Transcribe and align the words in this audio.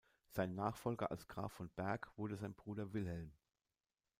Sein 0.31 0.55
Nachfolger 0.55 1.11
als 1.11 1.27
Graf 1.27 1.51
von 1.51 1.69
Berg 1.75 2.09
wurde 2.17 2.35
sein 2.35 2.55
Bruder 2.55 2.91
Wilhelm. 2.91 3.31